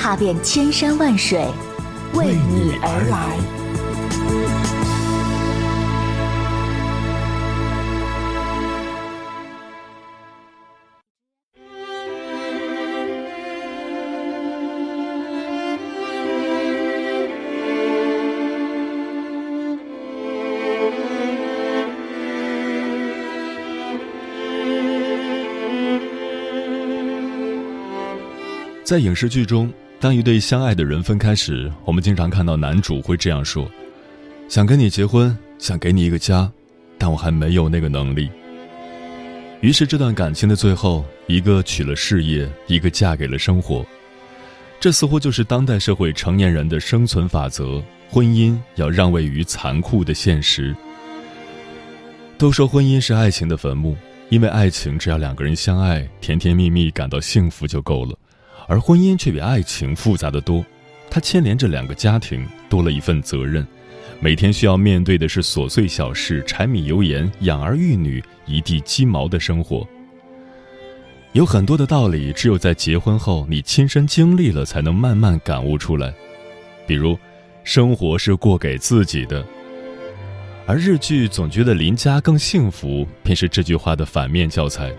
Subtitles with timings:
[0.00, 1.46] 踏遍千山万水，
[2.14, 3.36] 为你而来。
[28.82, 33.70] 在影视剧中，当一对相爱的人分开时，我们经常看到男主会这样说
[34.48, 36.50] ：“想跟你结婚，想给你一个家，
[36.96, 38.30] 但我还没有那个能力。”
[39.60, 43.84] 于是，这段感情的最后，一个娶了事业，一个嫁给了生活。
[44.80, 50.74] 这似乎就是当代社会成年人的生存法则：婚姻要让位于残酷的现实。
[52.38, 53.94] 都说婚姻是爱情的坟墓，
[54.30, 58.16] 因为爱情只要两个人相爱，甜甜蜜蜜，感到幸福就够了。
[58.68, 60.64] 而婚姻却比爱情复杂的多，
[61.10, 63.66] 它牵连着两个家庭，多了一份责任，
[64.20, 69.86] 每天需要面对的是琐碎小事、柴米油盐、养儿育女、一地鸡毛的生活。
[71.32, 76.12] 有很多的道理，只有在结婚后你亲身经历了，才能慢慢感悟出来。
[76.86, 77.16] 比如，
[77.62, 79.44] 生活是过给自己的，
[80.66, 84.92] 而日剧总觉得邻家更幸福，便是这句话的反面教材。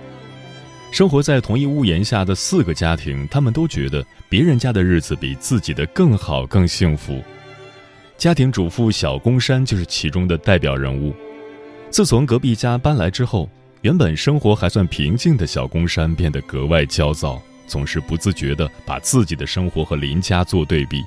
[0.92, 7.24] 生活在同一屋檐下的四个家庭，他们都觉得别人家的日子比自己的更好、更幸福。
[8.18, 11.16] 家庭主妇小宫山就是其中的代表人物。
[11.90, 13.50] 自从隔壁家搬来之后，
[13.82, 21.02] 原本生活还算平静的小宫山变得格外焦躁，总是不自觉地把自己的生活和邻家做对比。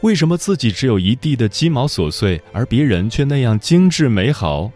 [0.00, 4.72] 为什么自己只有一地的鸡毛琐碎，而别人却那样精致美好？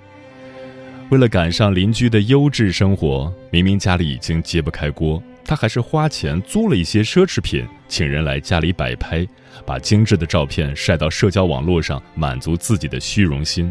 [1.13, 9.27] 为了赶上邻居的优质生活，明明家里已经揭不开锅，他还是花钱租了一些奢侈品，请人来家里摆拍，
[9.67, 13.71] 把精致的照片晒到社交网络上，满足自己的虚荣心。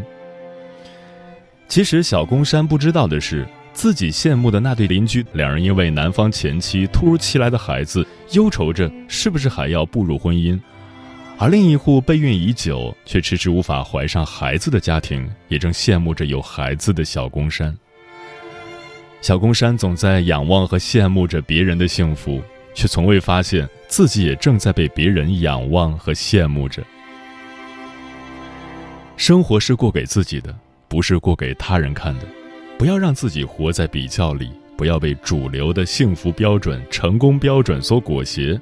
[1.66, 10.56] 其实小宫山不知道的是，自己羡慕的那对邻居，两人因为男方前妻突如其来的孩子，忧愁着是不是还要步入婚姻。
[11.42, 17.76] 而另一户备孕已久却迟迟无法怀上孩子的家庭，也正羡慕着有孩子的小宫山。
[19.20, 22.40] 小宫山总在仰望和羡慕着别人的幸福，
[22.74, 26.80] 却从未发现自己也正在被别人仰望和羡慕着。
[29.16, 32.26] 生活是过给自己的，不是过给他人看的。
[32.78, 38.56] 不要让自己活在比较里，不要被主流的幸福标准、成功标准所裹挟。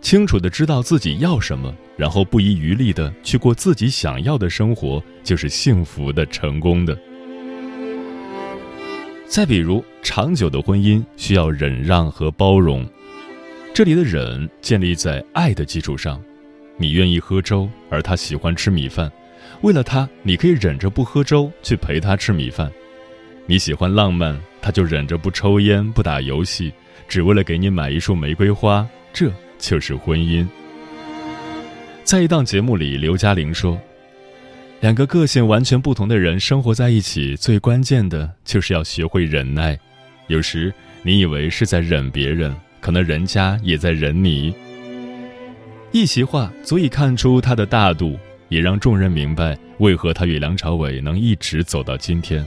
[0.00, 6.96] 清楚的知道自己要什么，然后不遗余力的去过自己想要的生活，就是幸福的、成功的。
[9.26, 12.88] 再比如，长久的婚姻需要忍让和包容，
[13.74, 16.22] 这里的忍建立在爱的基础上。
[16.78, 19.10] 你愿意喝粥，而他喜欢吃米饭，
[19.60, 22.70] 为了他，你可以忍着不喝粥，去陪他吃米饭。
[23.46, 26.72] 你喜欢浪漫，他就忍着不抽烟、不打游戏，
[27.08, 28.88] 只为了给你买一束玫瑰花。
[29.12, 29.30] 这。
[29.58, 30.46] 就是婚姻。
[32.04, 33.78] 在一档节目里，刘嘉玲说
[34.80, 39.78] ：“两个个性完全不同的人生活在一起，最关键的就是要学会忍耐。
[40.28, 44.54] 有时你以为是在忍别人，可能人家也在忍你。”
[45.92, 52.44] 一席话足以看出他的大度，也让众人明白为何他与梁朝伟能一直走到今天。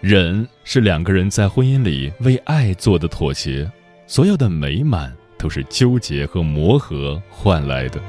[0.00, 3.70] 忍是两个人在婚姻里为爱做的妥协，
[4.06, 5.12] 所有的美满。
[5.40, 8.00] 都是纠结和磨合换来的。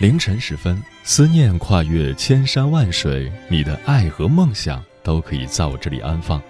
[0.00, 6.40] 凌晨时分，思念跨越千山万水，你的爱和梦想都可以在我这里安放。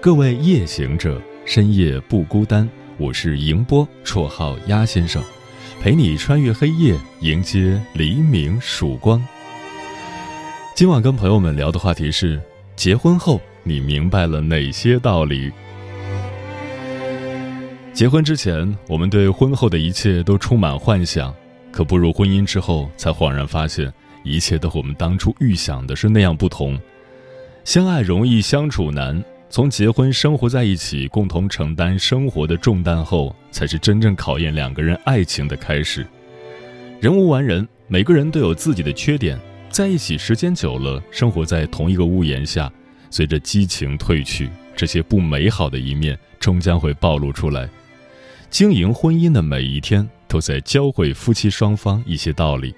[0.00, 2.68] 各位夜行者，深夜不孤单。
[2.96, 5.22] 我是迎波，绰号鸭先生，
[5.82, 9.22] 陪你穿越黑夜，迎接黎明曙光。
[10.74, 12.40] 今晚跟朋友们聊的话题是。
[12.76, 15.50] 结婚后，你明白了哪些道理？
[17.94, 21.34] 结婚之前，我们对婚后的一切都充满幻想，
[21.72, 23.90] 可步入婚姻之后，才恍然发现，
[24.24, 26.78] 一切都和我们当初预想的是那样不同。
[27.64, 36.06] 相爱容易相处难，从结婚生活在一起，共同承担生活的重担后，才是真正考验两个人爱情的开始。
[37.00, 39.40] 人无完人，每个人都有自己的缺点，
[39.70, 42.72] 在一起时间久了，生活在同一个屋檐下，
[43.10, 47.68] 随着激情褪去，这些不美好的一面终将会暴露出来。
[48.48, 52.74] 经营婚姻的每一天，都在教会夫妻双方一些道理。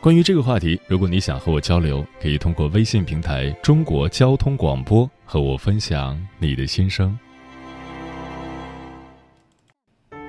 [0.00, 7.16] 关于这个话题，如果你想和我交流，可以通过微信平台“中国交通广播”和我分享你的心声。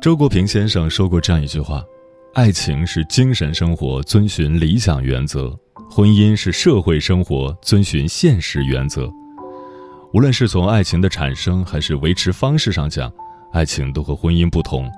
[0.00, 1.84] 周国平先生说过这样一句话
[2.32, 5.54] ：“爱情是精神生活遵循理想原则，
[5.90, 9.10] 婚姻是社会生活遵循现实原则。
[10.14, 13.12] 无论是从爱情的产生还是维持方式上讲，
[13.52, 14.90] 爱情都和婚姻不同。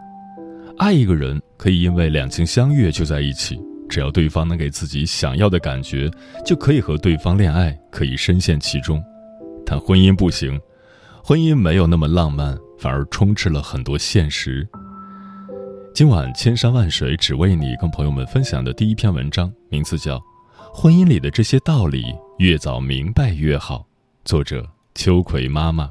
[0.78, 6.08] 爱一个人可以因为两情相悦就在一起，只要对方能给自己想要的感觉，
[6.46, 9.02] 就可以和对方恋爱，可以深陷其中。
[9.66, 10.60] 但婚姻不行，
[11.24, 14.64] 婚姻没有那么浪漫，反而充斥了很多现实。”
[15.94, 20.16] 今晚千山万水只为你，跟朋友们分享的第一篇文章，名字叫
[20.72, 22.02] 《婚姻里的这些道理，
[22.38, 23.80] 越早明白越好》，
[24.24, 25.90] 作者秋葵妈妈。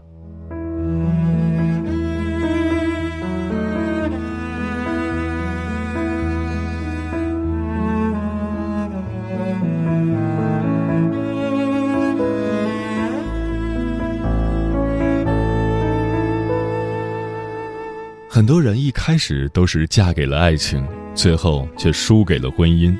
[18.41, 20.83] 很多人一开始都是嫁给了爱情，
[21.13, 22.91] 最后却输给了婚姻。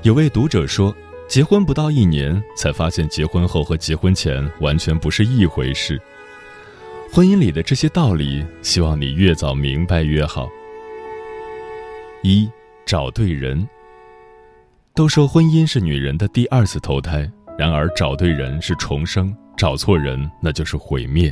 [0.00, 0.96] 有位读者说，
[1.28, 6.00] 结婚不到一年，才发现结婚后和结婚前完全不是一回事。
[7.12, 10.48] 婚姻里的这些道理，希望你越早明白越好。
[12.22, 12.50] 一
[12.86, 13.68] 找对人。
[14.94, 21.30] 都说婚姻是女人的第二次投胎，然而找对人是重生，找错人那就是毁灭。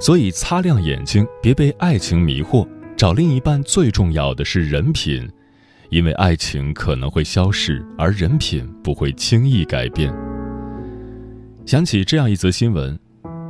[0.00, 2.66] 所以，擦亮眼睛，别被爱情迷惑。
[2.96, 5.28] 找另一半最重要的是人品，
[5.90, 10.12] 因为爱情可能会消逝，而人品不会轻易改变。
[11.64, 12.98] 想起这样一则新闻：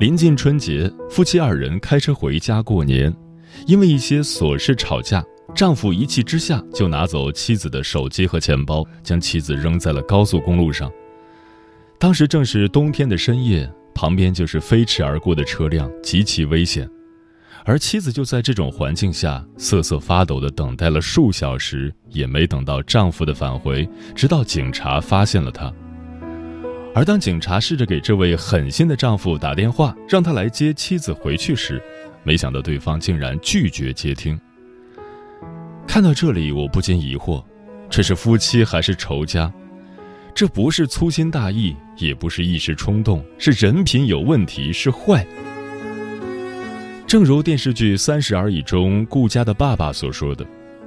[0.01, 3.15] 临近春节，夫妻二人开车回家过年，
[3.67, 5.25] 因为一些琐事吵架，
[5.55, 10.91] 丈夫一气之下就拿走妻子的手机和钱包，将妻子扔在了高速公路上。
[11.99, 13.71] 当时正是冬天的深夜。
[13.99, 16.89] 旁边就是飞驰而过的车辆，极其危险，
[17.65, 25.75] 而妻子就在这种环境下瑟瑟发抖地等待了数小时，也没等到丈夫的返回，直到警察发现了她。
[26.95, 31.83] 而当警察试着给这位狠心的丈夫打电话，让他来接妻子回去时，
[32.23, 34.39] 没想到对方竟然拒绝接听。
[35.89, 37.45] 看到这里，我不禁疑惑：
[37.91, 39.53] 这是夫妻还是仇家？
[40.39, 45.27] 这不是粗心大意，也不是一时冲动，是人品有问题，是坏。
[47.09, 50.47] 正如电视剧《三十而已》中顾家的爸爸所说的：“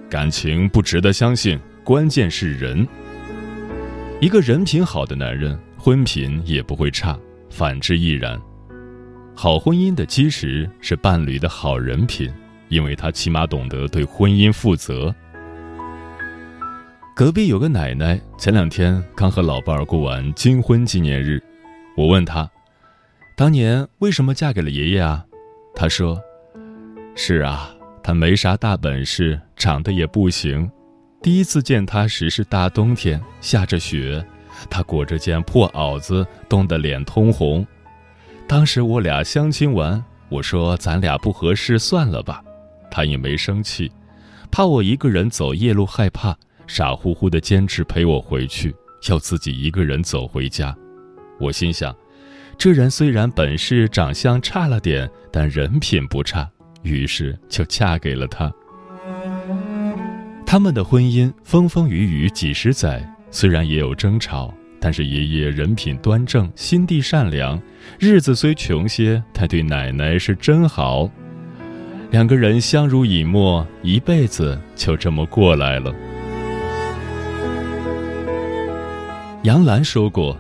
[0.10, 2.88] 感情不值得相信，关键是人。
[4.22, 8.42] 一个人品好的男人，婚品也不会差；反之亦然。
[9.36, 12.32] 好婚姻的基石是伴侣的好人品，
[12.70, 15.14] 因为他起码懂得对婚姻负责。”
[17.14, 21.44] 隔壁有个奶奶，前两天刚和老伴儿过完金婚纪念日。
[21.98, 22.50] 我问她，
[23.36, 25.26] 当年为什么嫁给了爷爷啊？
[25.76, 26.20] 她说
[27.14, 27.70] ：“是啊，
[28.02, 30.72] 他没啥大本事，长得也不行。
[31.22, 34.26] 第一次见他时是大冬天，下着雪，
[34.70, 37.68] 他裹着件破袄子，冻得脸通红。
[38.48, 42.42] 当时我俩相亲完，我说咱俩不合适，算了吧。
[42.90, 43.92] 他也没生气，
[44.50, 46.34] 怕我一个人走夜路害怕。”
[46.74, 48.74] 傻乎乎的坚持陪我回去，
[49.10, 50.74] 要自己一个人走回家。
[51.38, 51.94] 我心想，
[52.58, 56.50] 这人虽然本事长相差了点，但人品不差，
[56.82, 58.50] 于是就嫁给了他。
[60.46, 67.62] 他们的婚姻风风雨雨几十载，虽然也有争吵，但是爷爷人品端正，心地善良，
[68.00, 71.12] 日子虽穷些，但对奶奶是真好。
[72.12, 75.94] 两个人相濡以沫，一辈子就这么过来了。
[79.44, 80.38] 杨澜说过，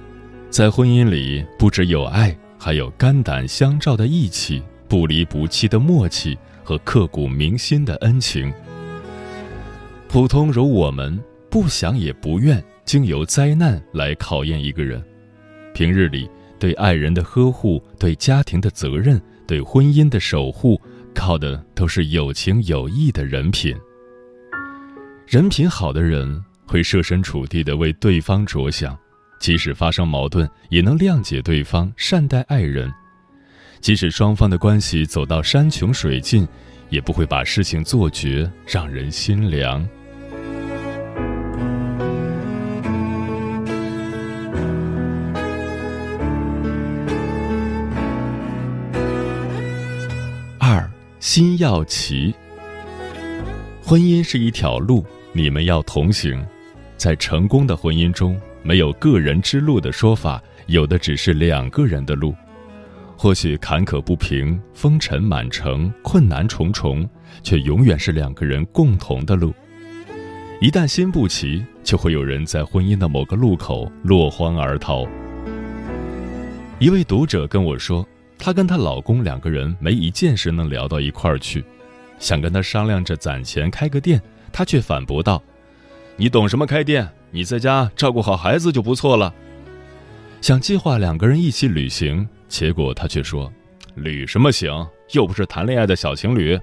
[0.51, 8.53] 在婚姻里不只有爱，还有肝胆相照的义气，不离不弃的默契和刻骨铭心的恩情。
[10.07, 15.03] 普通如我们，不想也不愿经由灾难来考验一个人。
[15.73, 16.29] 平日里
[16.59, 20.79] 对爱人的呵护，对家庭的责任，对婚姻的守护。
[21.15, 23.75] 靠的都是有情有义的人品。
[25.25, 28.97] 人品好的人会设身处地的为对方着想，
[29.41, 32.89] 即使发生矛盾，也能谅解对方，善待爱人。
[33.81, 36.47] 即使双方的关系走到山穷水尽，
[36.89, 39.85] 也不会把事情做绝，让人心凉。
[50.57, 52.33] 二心要齐。
[53.83, 56.41] 婚姻是一条路，你们要同行。
[57.01, 62.35] 在成功的婚姻中，没有个人之路的说法，有的只是两个人的路。
[63.17, 67.09] 或许坎坷不平，风尘满城，困难重重，
[67.41, 69.51] 却永远是两个人共同的路。
[70.61, 75.03] 一旦心不齐，就会有人在婚姻的某个路口落荒而逃。
[76.77, 78.07] 一位读者跟我说。
[78.37, 81.65] 她跟她老公两个人没一件事能聊到一块儿去，
[82.19, 85.41] 想跟他商量着攒钱开个店，他却反驳道
[86.21, 87.09] ：“你懂什么开店？
[87.31, 89.33] 你在家照顾好孩子就不错了。”
[90.39, 93.51] 想计划两个人一起旅行，结果他却说
[93.97, 94.87] ：“旅什么行？
[95.13, 96.59] 又不是谈恋爱的小情侣。”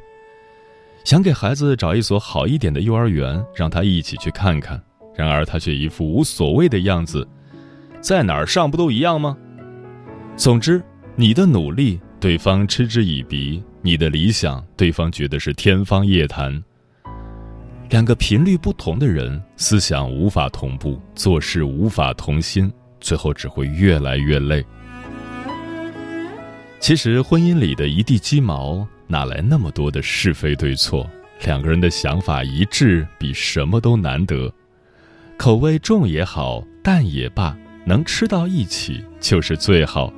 [1.03, 4.81] 想给孩子找一所好一点的幼儿园，让他一起去看看，
[5.17, 7.27] 然而他却一副无所谓的样子
[8.01, 9.37] ：“在哪儿上不都一样吗？”
[10.39, 10.81] 总之。
[11.17, 16.63] 你的努力，对方嗤之以鼻；你的理想，对方觉得是天方夜谭。
[17.91, 24.63] 两个频率不同的人，思想无法同步，做事无法同心，最后只会越来越累。
[26.79, 31.09] 其实，婚姻里的一地鸡毛，哪来那么多的是非对错？
[31.47, 34.53] 两个人的想法一致，比什么都难得。
[35.39, 40.13] 口味重也好，淡也罢，能吃到一起就是最好。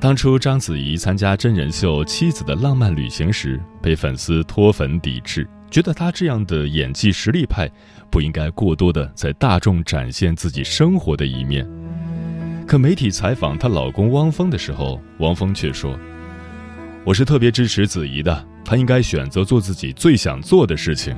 [0.00, 7.68] 当初章子怡参加真人秀《妻子的浪漫旅行》时，被粉丝脱粉抵制，觉得她这样的演技实力派，
[8.08, 11.68] 不应该过多的在大众展现自己生活的一面。
[12.64, 15.98] 可媒体采访她老公汪峰的时候，汪峰却说
[17.04, 21.16] ：“我是特别支持子怡的，她应该选择做自己最想做的事情。”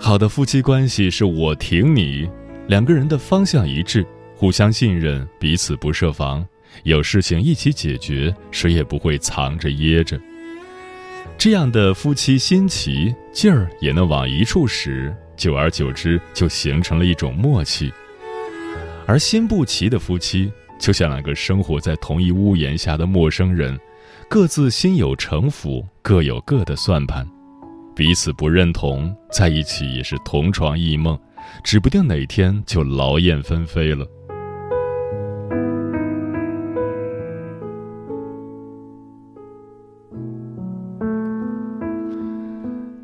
[0.00, 2.26] 好的夫妻关系是我挺你，
[2.68, 6.42] 两个人的方向一致，互相信任，彼此不设防。
[6.82, 10.20] 有事情一起解决，谁也不会藏着掖着。
[11.38, 17.92] 这样的夫妻心齐，劲儿也能往一处使，久而久之就形成了一种默契。
[19.06, 23.78] 而心不齐的夫妻，就像两个生活在同一屋檐下的陌生人，
[24.28, 27.26] 各自心有城府，各有各的算盘，
[27.96, 31.18] 彼此不认同，在一起也是同床异梦，
[31.62, 34.06] 指不定哪天就劳燕分飞了。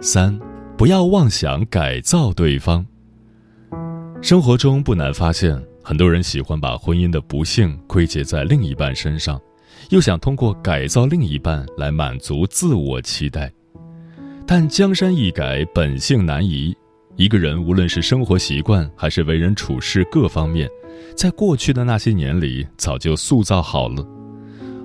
[0.02, 0.38] 三，
[0.78, 2.85] 不要妄想改造对方。
[4.23, 9.38] 生活中不难发现，很多人喜欢把婚姻的不幸归结在另一半身上，
[9.90, 13.52] 又想通过改造另一半来满足自我期待。
[14.47, 16.75] 但江山易改，本性难移。
[17.16, 20.66] 一个人无论是生活习惯还是为人处事各方面，
[21.14, 24.02] 在过去的那些年里早就塑造好了。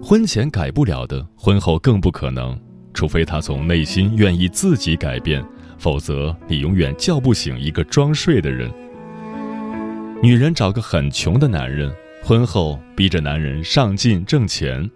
[0.04, 2.60] 婚前改不了的，婚后更不可能。
[2.96, 5.46] 除非他从内心愿意自己改变，
[5.78, 8.72] 否则你永远叫不醒一个装睡的人。
[10.24, 14.90] 女人找个很穷的男人，婚后逼着男人上进挣钱；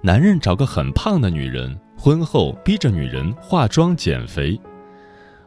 [0.00, 4.58] 男人找个很胖的女人，婚后逼着女人化妆减肥。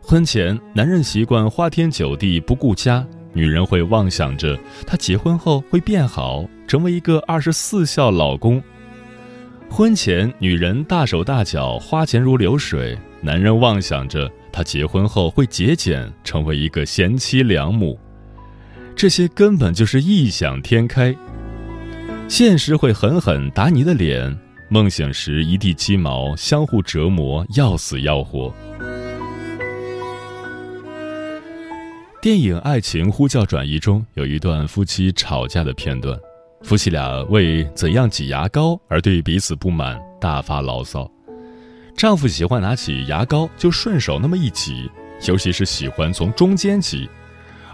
[0.01, 8.61] 婚前男人习惯花天酒地不顾家，女人会妄想着他结婚后会变好，成为一个二十四孝老公。
[9.75, 17.99] 婚前，女人大手大脚，花钱如流水；男人妄想着他结婚后会节俭，成为一个贤妻良母。
[18.95, 21.13] 这些根本就是异想天开。
[22.29, 24.33] 现实会狠狠打你的脸，
[24.69, 28.55] 梦想时一地鸡毛，相互折磨，要死要活。
[32.21, 36.17] 电影《爱情呼叫转移》中有一段夫妻吵架的片段，
[36.65, 41.07] 夫妻俩为怎样挤牙膏而对彼此不满，大发牢骚。
[41.95, 44.89] 丈夫喜欢拿起牙膏就顺手那么一挤，
[45.27, 47.07] 尤其是喜欢从中间挤。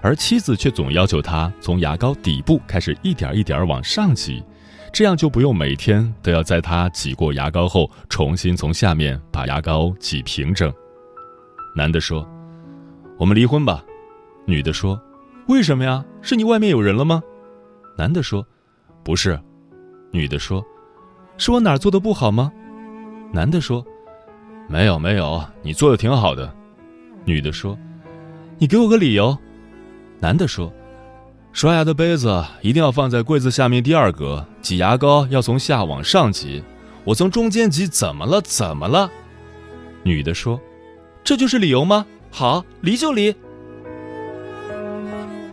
[0.01, 4.43] 而妻子却总要求他从牙膏底部开始一点一点往上挤，
[4.91, 10.69] 这样就不用每天都要在他挤过牙膏后重新从下面把牙膏挤平整。
[11.77, 12.29] 男的说
[13.17, 13.86] ：“我们离婚吧。”
[14.45, 15.01] 女的说
[15.48, 16.03] ：“为什么呀？
[16.21, 17.24] 是你外面有人了吗？”
[17.98, 18.45] 男的说
[19.03, 19.39] ：“不是。”
[20.12, 20.63] 女的说
[21.38, 22.51] ：“是我哪儿做的不好吗？”
[23.31, 23.86] 男的说
[24.67, 26.53] ：“没有没有，你做的挺好的。”
[27.24, 27.77] 女的说
[28.60, 29.38] ：“你给我个理由。”
[30.20, 30.72] 男的说
[31.53, 36.63] ：“刷牙的杯子一定要放在柜子下面第二格，挤牙膏要从下往上挤。
[37.03, 38.41] 我从中间挤，怎么了？
[38.41, 39.10] 怎么了？”
[40.03, 40.60] 女的说
[41.24, 42.05] ：“这就是理由吗？
[42.31, 43.34] 好，离就离。”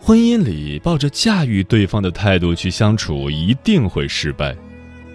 [0.09, 4.57] 婚姻里抱着驾驭对方的态度去相处，一定会失败。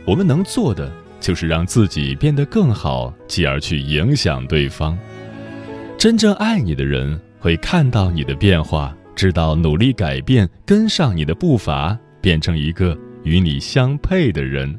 [0.04, 4.96] 我们能做的就是让自己变得更好，继而去影响对方。
[5.98, 8.96] 真正爱你的人会看到你的变化。
[9.16, 14.78] 知道努力改变，跟上你的步伐，变成一个与你相配的人。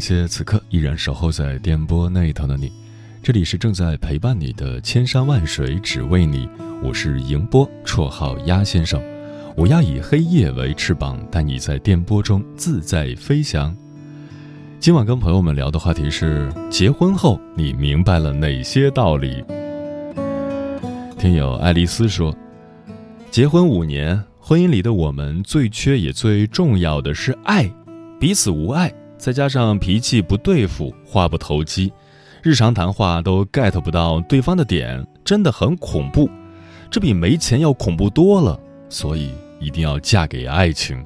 [0.00, 2.72] 感谢此刻依然守候在电波那头的你。
[3.22, 6.48] 这里是正在陪伴你的千山万水只为你，
[6.82, 8.98] 我是迎波，绰号鸭先生。
[9.54, 13.76] 我要以黑夜为翅膀，带你在电波中自在飞翔。
[14.78, 19.44] 今晚跟朋友们聊的话题是：结婚后你明白了哪些道理？
[21.18, 22.34] 听友爱丽丝说，
[23.30, 27.70] 结婚五年，婚姻里的我们最缺也最重要的是爱，
[28.18, 31.92] 彼此无爱，再加上脾气不对付，话不投机。
[32.42, 36.28] 日常谈话都 get 不到对方的点，真的很恐怖，
[36.90, 38.58] 这比没钱要恐怖多了。
[38.88, 39.30] 所以
[39.60, 41.04] 一定要嫁给爱情。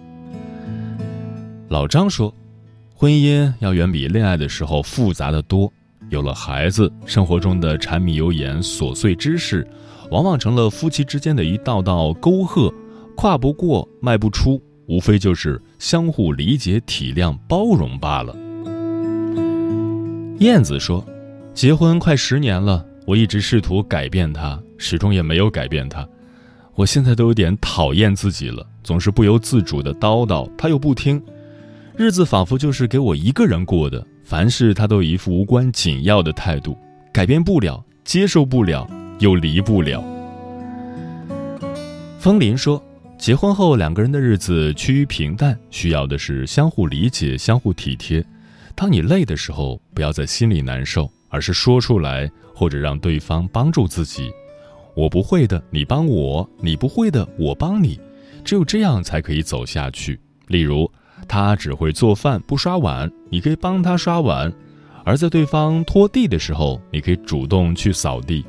[1.68, 2.32] 老张说，
[2.94, 5.70] 婚姻要远比恋爱的时候复杂的多。
[6.08, 9.66] 有了孩子，生活中的柴米油盐琐碎之事，
[10.12, 12.72] 往往成了夫妻之间的一道道沟壑，
[13.16, 18.34] 跨不过，迈不出，无非就是相互理解、体谅、包容罢了。
[20.38, 21.04] 燕子说。
[21.54, 26.04] 结婚快十年了，我一直试图改变他，始终也没有改变他。
[26.74, 31.22] 我现在都有点讨厌自己了，总是不由自主的叨叨，他又不听，
[31.96, 36.76] 日子仿佛就是给我一个人过的，凡事他都一副无关紧要的态度，
[37.12, 38.84] 改变不了，接受不了，
[39.20, 40.02] 又离不了。
[42.18, 42.82] 风林说，
[43.18, 48.24] 结婚后两个人的日子趋于平淡，需要的是相互理解、相互体贴。
[48.74, 51.10] 当你累的时候，不要在心里难受。
[51.30, 54.30] 而是说出来，或者让对方帮助自己。
[54.94, 57.98] 我不会的，你帮我；你不会的，我帮你。
[58.44, 60.20] 只有这样才可以走下去。
[60.46, 60.88] 例如，
[61.26, 64.48] 他只会做饭不刷碗，你可以帮他刷碗；
[65.04, 68.44] 而在对方拖地的时候，你可以主动去扫地。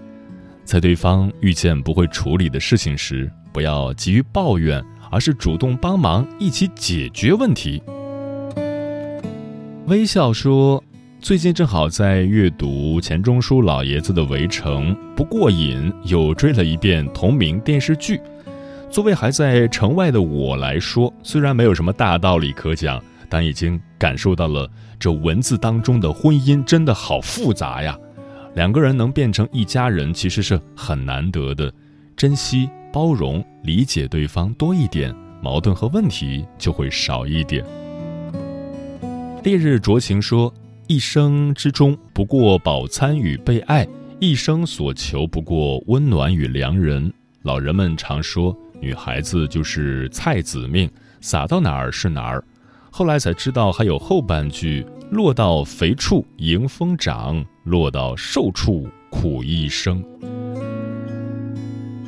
[0.64, 7.82] 在对方遇见不会处理的事情时，不要急于抱怨，而是主动帮忙，一起解决问题。
[9.88, 10.84] 微笑说。
[11.22, 18.22] 最近正好在阅读钱钟书老爷子的《围城》，不过瘾，又追了一遍同名电视剧。
[18.92, 27.98] 作为还在城外的我来说，虽然没有什么大道理可讲，但已经感受到了这文字当中的婚姻真的好复杂呀。
[28.54, 31.74] 两个人能变成一家人，其实是很难得的。
[32.16, 37.62] 珍惜、包容、理解对方多一点，矛盾和问题就会少一点。
[39.44, 40.54] 烈日灼情说。
[40.88, 43.88] 一生之中不过饱餐与被爱，
[44.20, 47.12] 一生所求不过温暖与良人。
[47.42, 50.88] 老人们常说，女孩子就是菜籽命，
[51.22, 52.44] 撒到哪儿是哪儿。
[52.92, 60.06] 后来才知道还有后半句：落到肥处迎风长，落到瘦处苦一生。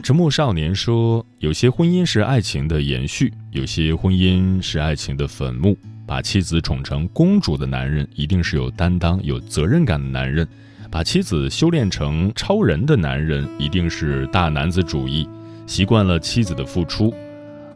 [0.07, 5.77] 沉默少年说：“有些婚姻是爱情的延续，有些婚姻是爱情的坟墓。
[6.05, 10.45] 把妻子宠成公主的男人，一定是有担当、有责任感的男人；
[10.89, 15.27] 把妻子修炼成超人的男人，一定是大男子主义，
[15.65, 17.13] 习惯了妻子的付出。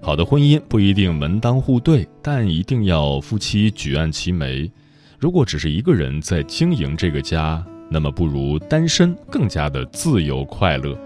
[0.02, 4.72] 好的婚姻不一定门当户对，但一定要夫妻举案齐眉。
[5.20, 10.98] 如果只是一个人在经营这个家，那么不如单身更加的自由快乐。”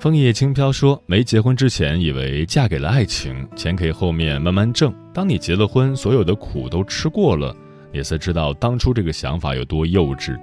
[0.00, 4.90] 枫叶轻飘说：“没结婚之前，以为嫁给了爱情，钱可以后面慢慢挣。
[5.12, 7.54] 当你结了婚，所有的苦都吃过了，
[7.92, 10.40] 也才知道当初这个想法有多幼稚。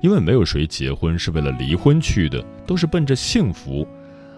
[0.00, 3.84] 因为没有谁结婚是为了离婚去的，都是奔着幸福。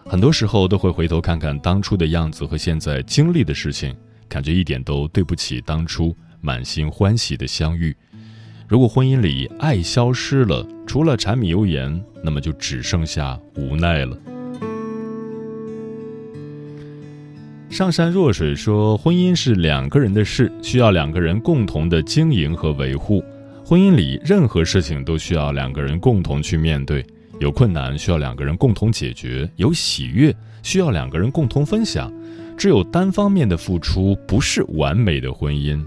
[0.07, 3.95] 很多时候都会回头看看当初的样子和现在经历的事情，
[4.27, 7.95] 感觉一点都对不起当初满心欢喜的相遇。
[8.67, 14.17] 如果婚姻里爱消失了，除了柴米油盐，那么就只剩下无奈了。”
[17.73, 23.25] 上善若水说：“婚姻是两个人的事，需要两个人共同的经营和维护。
[23.65, 27.03] 婚姻里任何事情都需要两个人共同去面对，
[27.41, 32.13] 有困难需要两个人共同解决，有喜悦需要两个人共同分享。
[32.59, 35.83] 只有单方面的付出不是完美的婚姻。”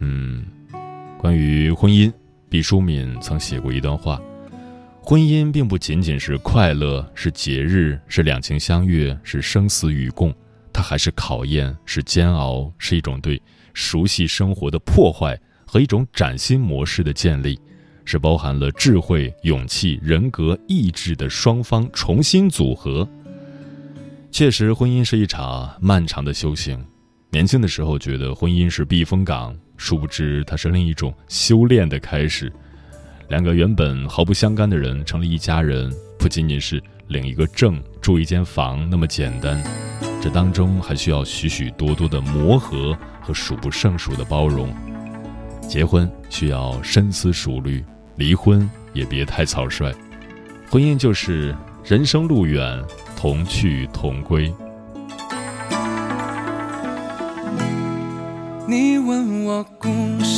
[0.00, 0.44] 嗯，
[1.16, 2.12] 关于婚姻，
[2.50, 4.20] 毕淑敏曾写过一段话。
[5.10, 10.32] 婚姻并不仅仅是快乐，是节日，是两情相悦，是生死与共，
[10.72, 13.42] 它还是考验，是煎熬，是一种对
[13.74, 17.58] 熟悉生活的破坏和一种崭新模式的建立，
[18.04, 23.04] 是包含了智慧、勇气、人格、意志的双方重新组合。
[24.30, 26.80] 确实，婚姻是一场漫长的修行。
[27.32, 32.52] 年轻的时候觉得婚姻是避风港，殊不知它是另一种修炼的开始。
[33.30, 35.88] 两个原本毫不相干的人成了一家人，
[36.18, 39.62] 不仅仅是领一个证、住一间房那么简单，
[40.20, 44.74] 这当中还需要许许多多的磨合和数不胜数的包容。
[45.68, 47.84] 结婚需要深思熟虑，
[48.16, 49.94] 离婚也别太草率。
[50.68, 52.82] 婚姻就是人生路远，
[53.16, 54.52] 同去同归。
[58.66, 59.88] 你问我故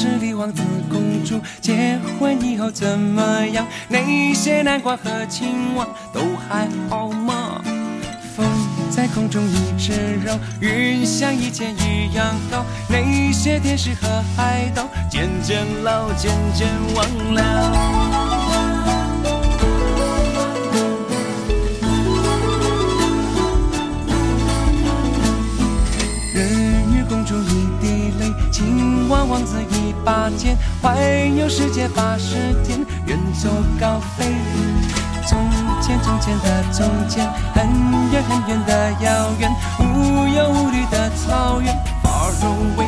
[0.03, 0.61] 事里王子
[0.91, 3.65] 公主结婚以后怎么样？
[3.89, 7.63] 那些南瓜和青蛙都还好吗？
[8.35, 8.45] 风
[8.91, 9.93] 在空中一直
[10.25, 12.65] 绕，云像以前一样高。
[12.89, 17.41] 那些天使和海盗渐渐老，渐渐忘了。
[26.35, 29.57] 人与公主一滴泪，青蛙王子
[30.05, 30.97] 八千，环
[31.37, 33.49] 游世界八十天，远走
[33.81, 34.35] 高飞。
[35.27, 35.39] 从
[35.81, 37.67] 前从前的从前，很
[38.11, 42.82] 远很远的遥远，无忧无虑的草原，Far away，far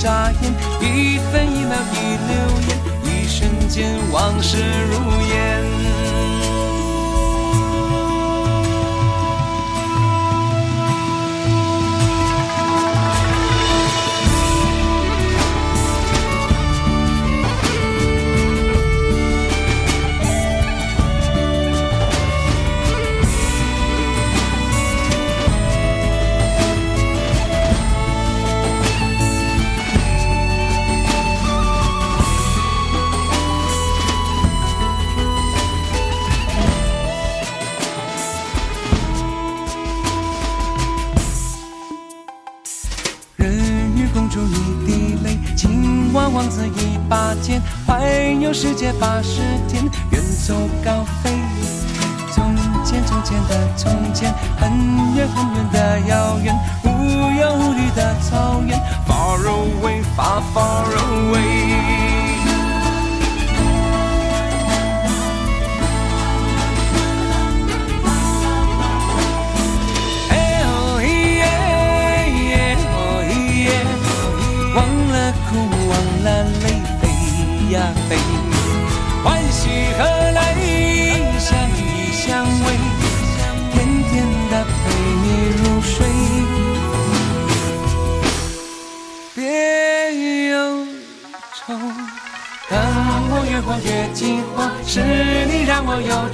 [0.00, 1.96] 眨眼，一分一秒一
[2.28, 2.32] 流
[2.68, 2.70] 言，
[3.04, 4.56] 一瞬间往事
[4.90, 4.94] 如
[5.28, 5.67] 烟。
[48.60, 50.52] 世界八十天，远走
[50.84, 51.30] 高飞。
[52.32, 54.68] 从前从前的从前，很
[55.14, 55.67] 远很远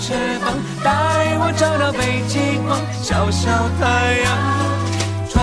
[0.05, 0.13] 翅
[0.45, 0.53] 膀，
[0.85, 0.91] 带
[1.41, 3.49] 我找到北极光，小小
[3.81, 4.29] 太阳。
[5.31, 5.41] 穿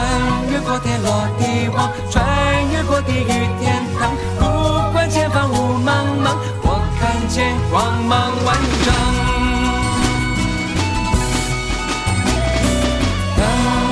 [0.52, 2.21] 越过天罗地网，穿
[2.69, 3.26] 越过地狱
[3.58, 4.45] 天堂，不
[4.93, 8.54] 管前方雾茫茫，我看见光芒万
[8.86, 8.93] 丈。
[13.36, 13.41] 等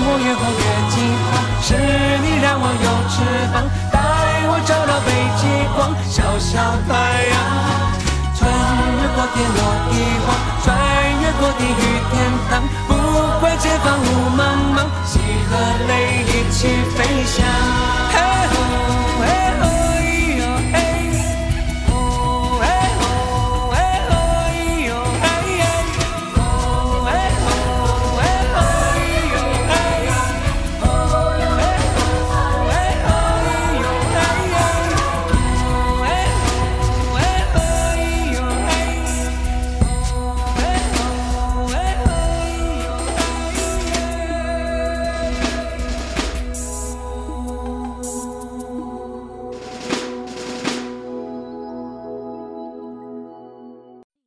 [0.05, 1.73] 我越过越惊慌，是
[2.21, 3.17] 你让我有翅
[3.51, 3.97] 膀，带
[4.45, 5.09] 我找到北
[5.41, 5.41] 极
[5.73, 7.08] 光，小小太
[9.33, 9.59] 天落
[9.91, 10.27] 一荒，
[10.63, 10.67] 穿
[11.21, 12.13] 越过地狱天
[12.49, 12.51] 堂，
[12.87, 12.91] 不
[13.39, 14.41] 管前方雾茫
[14.75, 15.51] 茫，喜和
[15.87, 15.91] 泪
[16.25, 16.57] 一起
[16.95, 17.37] 飞翔。